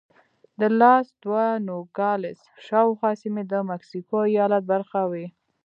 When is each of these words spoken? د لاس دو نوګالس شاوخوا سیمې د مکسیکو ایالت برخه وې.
د 0.59 0.61
لاس 0.79 1.05
دو 1.23 1.39
نوګالس 1.67 2.39
شاوخوا 2.65 3.11
سیمې 3.21 3.43
د 3.51 3.53
مکسیکو 3.69 4.17
ایالت 4.31 4.63
برخه 4.73 5.01
وې. 5.11 5.25